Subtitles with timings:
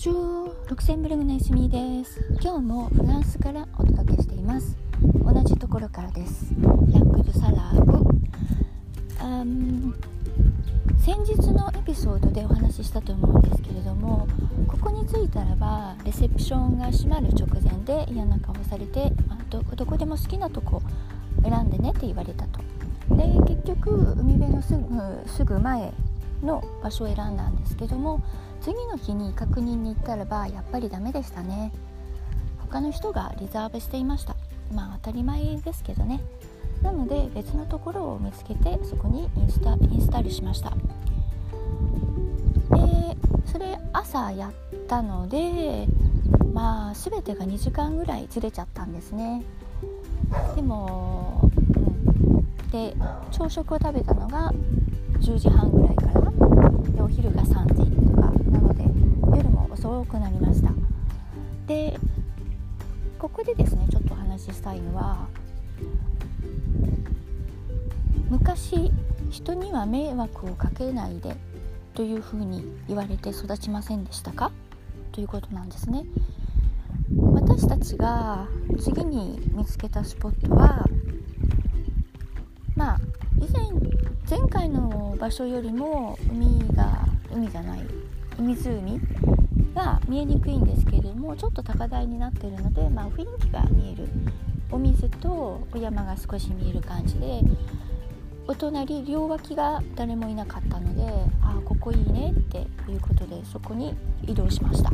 [0.00, 2.24] ンジュールクセンブルグのエスミです。
[2.40, 4.74] 今日もフランスからお届けしています。
[5.22, 6.54] 同じところからです。
[6.88, 8.08] ヤックルサラーブ
[10.98, 14.26] 先日のエピソードでお話ししたと思うんですけれども
[14.68, 20.80] ここに着いたらばレセプションが閉まる直前で嫌な顔されて、あ、どどこでも好きなとこ
[21.42, 22.60] 選んでねって言われたと。
[23.10, 24.82] で結局海辺のすぐ
[25.26, 25.92] すぐ前
[26.42, 28.22] の場所を選んだんですけども
[28.60, 31.72] 次の日に確認に行ったらばやっぱりダメでしたね。
[32.58, 34.36] 他の人がリザーブしていました。
[34.72, 36.20] まあ当たり前ですけどね。
[36.82, 40.70] なので別のところを見つけてそこにインスタインスタールしました。
[40.70, 40.76] で
[43.46, 44.52] それ朝やっ
[44.86, 45.86] たので
[46.52, 49.42] まあ全てが2時間ぐらいずれちゃったんですね。
[50.54, 51.80] でも、う
[52.28, 52.94] ん、で
[53.30, 54.52] 朝食を食べたのが
[55.18, 56.19] 10時半ぐらいから
[56.82, 58.84] でお昼が3時とかなので
[59.36, 60.72] 夜も遅くなりました。
[61.66, 61.98] で
[63.18, 65.28] ここでですねちょっとお話ししたいのは
[68.28, 68.90] 昔
[69.30, 71.36] 人には迷惑をかけないで
[71.94, 74.52] というふうに言われて育ちませんでしたか？
[75.12, 76.04] ということなんですね。
[77.32, 78.46] 私たちが
[78.78, 80.86] 次に見つけたスポットは
[82.76, 83.00] まあ
[83.40, 87.80] 以前前回の場所よりも海が海じゃない
[88.38, 89.00] 湖
[89.74, 94.08] が見えにくいんですけれどもちょっと高台になってるので、まあ、雰囲気が見える。
[94.72, 97.40] お水とお山が少し見える感じで
[98.46, 102.58] お隣両脇が誰もいなかったのでああここいいねって
[102.90, 103.94] いうことでそこに
[104.26, 104.92] 移動しました。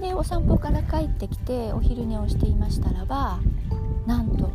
[0.00, 3.38] でお散歩から帰ってきてお昼寝をしていましたらば
[4.10, 4.50] なんと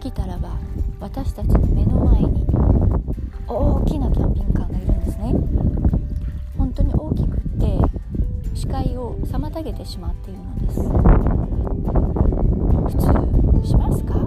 [0.00, 0.56] 起きたらば
[0.98, 2.46] 私たちの目の前に
[3.46, 5.34] 大きなキャンピングカーがいるんですね。
[6.56, 7.78] 本当に大きくって
[8.54, 10.80] 視界を妨げてしまっているのです。
[12.96, 12.96] 普
[13.62, 14.23] 通しますか？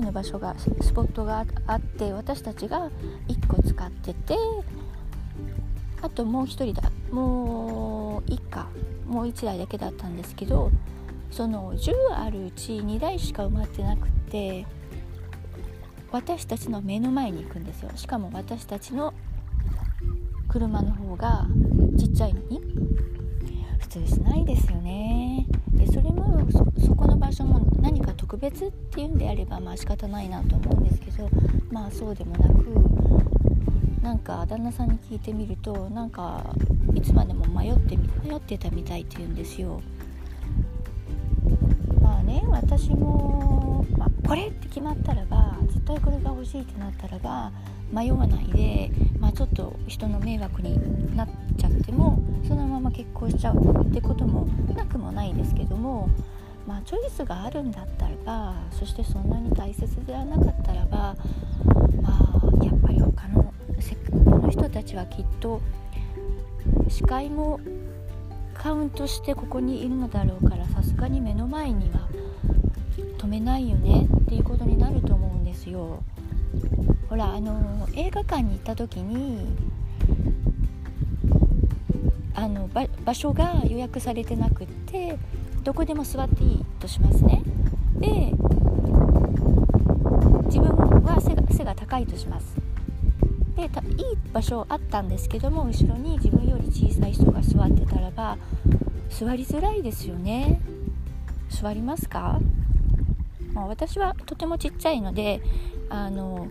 [0.00, 2.90] の場所がスポットがあって私たちが
[3.28, 4.36] 1個使ってて
[6.02, 8.68] あともう1人だもう1か
[9.06, 10.70] もう1台だけだったんですけど
[11.30, 14.66] その10あるうち2台しか埋まってなくて
[16.12, 17.90] 私たちの目の前に行くんですよ。
[17.96, 19.12] しかも私たちの
[20.48, 21.44] 車の方が
[21.98, 22.60] ちっちゃいのに。
[23.84, 31.28] 普通しないですよねでそれもそこの場所も何か特別っていうんであればまあ仕方ないなと思うんですけど
[31.70, 36.42] まあそうでもなくなんか旦那さんに聞いてみるとなんか
[36.94, 39.82] いつまでも迷って迷ってたみたいって言うんですよ。
[42.00, 47.52] まあね私も、まあ、これって決まったらば絶対これが欲しいってなったらば
[47.92, 52.18] 迷わないで、まあ、ちょっと人の迷惑になっちゃっても
[52.48, 56.08] そのまま結婚しちゃうってこともなくもないですけども
[56.66, 61.16] まあチョイスがあるんだったらばそしてそんなに大切ではなかったらば
[62.00, 62.10] ま
[62.60, 65.60] あやっぱり他のこの人たちはきっと
[66.88, 67.60] 視界も
[68.54, 72.08] カウントしてここにいるのだろうからさすがに目の前には
[73.18, 76.02] 止めないよねっていうことになると思うんですよ。
[77.08, 79.46] ほらあの映画館に行った時に
[82.34, 82.68] あの
[83.04, 85.16] 場所が予約されてなくって
[85.64, 87.42] どこでも座っていいとしますね。
[87.98, 88.08] で
[90.44, 90.68] 自分
[91.02, 92.56] は背が背が高いとします。
[93.56, 98.36] でいい場所あったんですけども後ろに自分より小さい人が座ってたらば
[99.08, 100.60] 座りづらいですよね
[101.48, 102.40] 座りますか、
[103.52, 105.40] まあ、私はとてもちっちゃいので
[105.88, 106.48] あの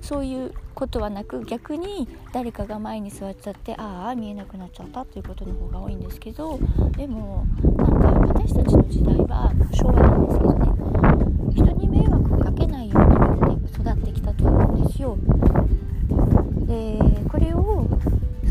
[0.00, 6.58] そういうことはなく逆に誰かが前に座っちゃってああ見えなくなっちゃったということの方が多いんですけど
[6.98, 7.46] でも
[7.78, 10.66] なんか私たちの時代は昭和なんですけどね
[11.54, 15.16] 人に迷惑をかけないように育ってきたと思うんですよ。
[16.66, 16.98] で
[17.30, 17.88] これを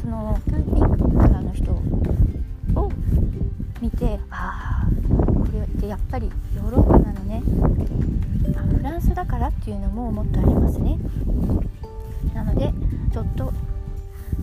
[0.02, 2.92] そのキャンピングカーの人を
[3.80, 7.44] 見てああこれってやっぱりヨーロッパなのね
[8.78, 10.98] フランスだからっていうのももっとありますね
[12.36, 12.74] なので
[13.14, 13.52] ちょっと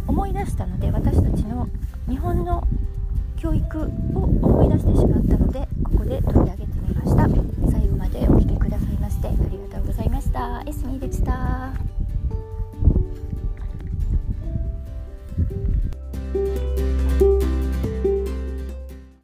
[0.06, 1.68] 思い出したので私たちの
[2.08, 2.66] 日本の
[3.36, 3.82] 教育
[4.14, 7.51] を思い出してしまったのでここで取り上げてみました。